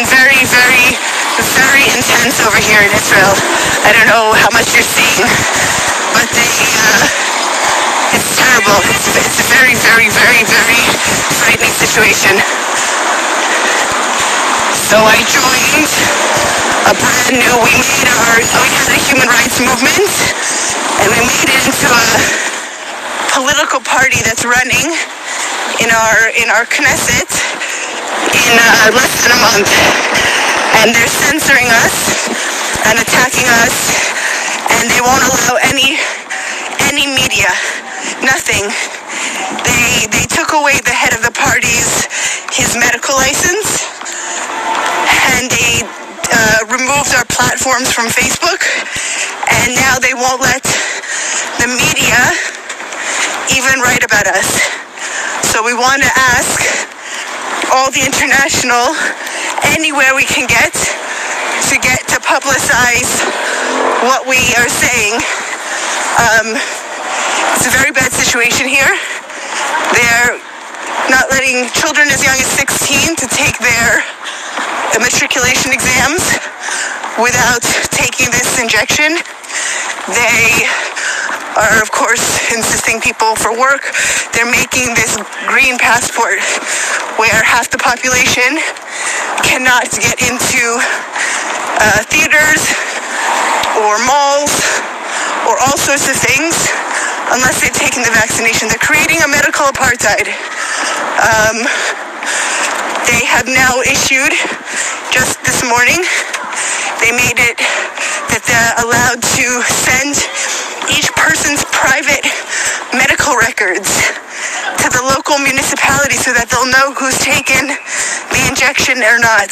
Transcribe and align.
been 0.00 0.08
very, 0.16 0.40
very, 0.48 0.96
very 1.60 1.84
intense 1.92 2.40
over 2.48 2.56
here 2.56 2.80
in 2.80 2.88
Israel. 2.88 3.36
I 3.84 3.92
don't 3.92 4.08
know 4.08 4.32
how 4.32 4.48
much 4.48 4.72
you're 4.72 4.86
seeing, 4.96 5.28
but 6.16 6.24
they, 6.32 6.52
uh, 6.80 7.04
it's 8.16 8.32
terrible. 8.32 8.80
It's, 8.96 9.12
it's 9.12 9.40
a 9.44 9.48
very, 9.52 9.76
very, 9.76 10.08
very, 10.08 10.40
very 10.48 10.82
frightening 11.36 11.74
situation. 11.76 12.32
So 14.88 14.96
I 15.04 15.20
joined 15.28 15.92
a 16.88 16.94
brand 16.96 17.36
new, 17.36 17.54
we 17.60 17.72
made 17.76 18.08
our, 18.08 18.40
we 18.40 18.72
had 18.72 18.96
a 18.96 19.00
human 19.04 19.28
rights 19.28 19.60
movement, 19.60 20.08
and 21.04 21.12
we 21.12 21.20
made 21.28 21.44
it 21.44 21.60
into 21.60 21.88
a 21.92 22.08
political 23.36 23.84
party 23.84 24.24
that's 24.24 24.48
running 24.48 24.96
in 25.84 25.92
our 25.92 26.32
in 26.40 26.48
our 26.48 26.64
Knesset 26.64 27.28
in 28.28 28.54
uh, 28.58 28.92
less 28.92 29.14
than 29.24 29.32
a 29.32 29.40
month, 29.40 29.70
and 30.82 30.92
they're 30.92 31.10
censoring 31.10 31.68
us 31.84 31.96
and 32.86 32.98
attacking 33.00 33.48
us, 33.64 33.76
and 34.78 34.90
they 34.90 35.00
won't 35.00 35.24
allow 35.24 35.56
any 35.68 35.96
any 36.90 37.06
media, 37.06 37.50
nothing. 38.24 38.66
They 39.64 40.06
they 40.10 40.26
took 40.28 40.52
away 40.52 40.78
the 40.84 40.94
head 40.94 41.14
of 41.14 41.22
the 41.22 41.32
party's 41.32 42.06
his 42.52 42.76
medical 42.76 43.14
license, 43.16 43.86
and 45.36 45.50
they 45.50 45.82
uh, 46.32 46.60
removed 46.70 47.14
our 47.16 47.26
platforms 47.26 47.92
from 47.92 48.06
Facebook, 48.10 48.60
and 49.48 49.74
now 49.76 49.98
they 49.98 50.14
won't 50.14 50.40
let 50.40 50.62
the 51.60 51.68
media 51.68 52.20
even 53.56 53.80
write 53.80 54.04
about 54.04 54.26
us. 54.26 54.48
So 55.50 55.64
we 55.64 55.74
want 55.74 56.02
to 56.02 56.10
ask 56.14 56.89
all 57.72 57.90
the 57.94 58.02
international, 58.02 58.94
anywhere 59.74 60.14
we 60.14 60.26
can 60.26 60.46
get, 60.50 60.74
to 61.70 61.76
get 61.78 62.02
to 62.10 62.18
publicize 62.22 63.10
what 64.02 64.26
we 64.26 64.38
are 64.58 64.66
saying. 64.66 65.14
Um, 66.18 66.58
it's 67.54 67.66
a 67.70 67.74
very 67.74 67.94
bad 67.94 68.10
situation 68.10 68.66
here. 68.66 68.90
They're 69.94 70.34
not 71.10 71.30
letting 71.30 71.70
children 71.78 72.10
as 72.10 72.22
young 72.22 72.38
as 72.38 72.50
16 72.58 73.16
to 73.22 73.26
take 73.30 73.58
their 73.62 74.02
matriculation 74.98 75.70
exams 75.70 76.26
without 77.22 77.62
taking 77.94 78.30
this 78.34 78.58
injection. 78.58 79.14
They 80.10 80.66
are, 81.56 81.82
of 81.82 81.90
course, 81.90 82.22
insisting 82.52 83.00
people 83.00 83.34
for 83.34 83.50
work. 83.50 83.90
They're 84.34 84.50
making 84.50 84.94
this 84.94 85.16
green 85.50 85.78
passport 85.78 86.38
where 87.18 87.42
half 87.42 87.70
the 87.70 87.78
population 87.78 88.58
cannot 89.42 89.90
get 89.98 90.20
into 90.22 90.62
uh, 91.80 92.00
theaters 92.06 92.62
or 93.82 93.98
malls 94.06 94.52
or 95.48 95.56
all 95.64 95.78
sorts 95.78 96.06
of 96.06 96.16
things 96.20 96.54
unless 97.32 97.62
they've 97.62 97.74
taken 97.74 98.02
the 98.02 98.14
vaccination. 98.14 98.68
They're 98.68 98.82
creating 98.82 99.22
a 99.24 99.28
medical 99.28 99.66
apartheid. 99.66 100.28
Um, 101.18 101.66
they 103.08 103.24
have 103.26 103.46
now 103.48 103.80
issued, 103.82 104.34
just 105.10 105.42
this 105.42 105.64
morning, 105.66 105.98
they 107.02 107.10
made 107.10 107.40
it 107.40 107.58
that 108.30 108.44
they're 108.46 108.76
allowed 108.86 109.18
to 109.18 109.46
send 109.66 110.19
each 110.96 111.10
person's 111.14 111.62
private 111.70 112.24
medical 112.92 113.36
records 113.38 113.90
to 114.82 114.86
the 114.90 115.02
local 115.04 115.38
municipality 115.38 116.16
so 116.16 116.32
that 116.32 116.48
they'll 116.50 116.70
know 116.70 116.92
who's 116.96 117.18
taken 117.20 117.70
the 118.34 118.42
injection 118.48 119.02
or 119.02 119.18
not. 119.20 119.50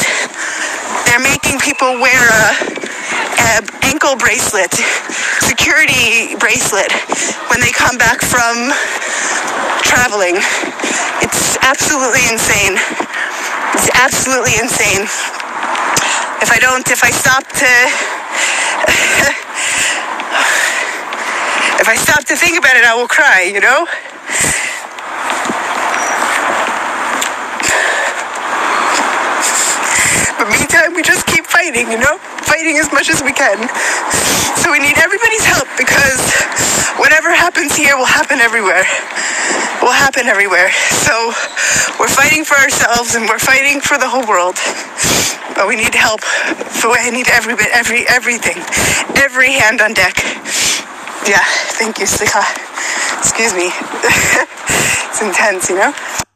They're 1.06 1.22
making 1.22 1.60
people 1.60 2.00
wear 2.00 2.19
a, 2.19 2.47
a 3.38 3.53
ankle 3.87 4.16
bracelet, 4.16 4.72
security 5.44 6.34
bracelet 6.41 6.91
when 7.53 7.60
they 7.60 7.70
come 7.70 7.99
back 7.99 8.20
from 8.25 8.72
traveling. 9.84 10.41
It's 11.22 11.59
absolutely 11.62 12.25
insane. 12.28 12.76
It's 13.76 13.91
absolutely 13.94 14.56
insane. 14.59 15.06
If 16.41 16.50
I 16.50 16.59
don't, 16.60 16.87
if 16.91 17.03
I 17.03 17.10
stop 17.10 17.44
to 17.59 17.72
if 21.88 21.97
I 21.97 22.04
stop 22.04 22.25
to 22.28 22.37
think 22.37 22.59
about 22.60 22.76
it, 22.76 22.84
I 22.84 22.93
will 22.93 23.09
cry, 23.09 23.49
you 23.49 23.65
know? 23.65 23.88
But 30.37 30.53
meantime, 30.53 30.93
we 30.93 31.00
just 31.00 31.25
keep 31.25 31.49
fighting, 31.49 31.88
you 31.88 31.97
know? 31.97 32.21
Fighting 32.44 32.76
as 32.76 32.93
much 32.93 33.09
as 33.09 33.25
we 33.25 33.32
can. 33.32 33.56
So 34.60 34.69
we 34.69 34.84
need 34.84 35.00
everybody's 35.00 35.49
help 35.49 35.65
because 35.81 36.21
whatever 37.00 37.32
happens 37.32 37.72
here 37.72 37.97
will 37.97 38.05
happen 38.05 38.37
everywhere. 38.44 38.84
Will 39.81 39.97
happen 39.97 40.28
everywhere. 40.28 40.69
So 41.09 41.32
we're 41.97 42.12
fighting 42.12 42.44
for 42.44 42.60
ourselves 42.60 43.16
and 43.16 43.25
we're 43.25 43.41
fighting 43.41 43.81
for 43.81 43.97
the 43.97 44.09
whole 44.12 44.28
world. 44.28 44.60
But 45.56 45.65
we 45.65 45.81
need 45.81 45.97
help. 45.97 46.20
So 46.69 46.93
I 46.93 47.09
need 47.09 47.32
every 47.32 47.56
bit, 47.56 47.72
every 47.72 48.05
everything, 48.12 48.60
every 49.16 49.56
hand 49.56 49.81
on 49.81 49.97
deck. 49.97 50.20
Yeah, 51.27 51.45
thank 51.79 51.99
you, 51.99 52.06
Slicha. 52.06 52.43
Excuse 53.19 53.53
me. 53.55 53.71
it's 55.11 55.23
intense, 55.23 55.69
you 55.69 55.77
know? 55.77 56.28